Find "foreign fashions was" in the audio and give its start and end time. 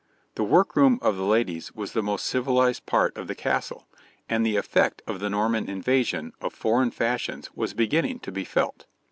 6.53-7.75